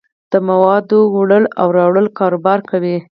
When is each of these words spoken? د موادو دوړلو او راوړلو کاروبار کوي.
د 0.31 0.33
موادو 0.49 0.99
دوړلو 1.13 1.53
او 1.61 1.67
راوړلو 1.77 2.15
کاروبار 2.19 2.59
کوي. 2.71 2.97